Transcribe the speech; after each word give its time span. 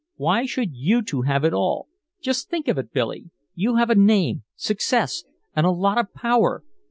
Why 0.15 0.47
should 0.47 0.73
you 0.73 1.03
two 1.03 1.21
have 1.21 1.43
it 1.43 1.53
all? 1.53 1.87
Just 2.19 2.49
think 2.49 2.67
of 2.67 2.79
it, 2.79 2.91
Billy, 2.91 3.29
you 3.53 3.75
have 3.75 3.91
a 3.91 3.93
name, 3.95 4.41
success 4.55 5.23
and 5.55 5.63
a 5.63 5.69
lot 5.69 5.99
of 5.99 6.11
power! 6.11 6.63